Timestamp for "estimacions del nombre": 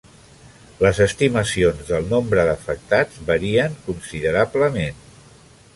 1.05-2.47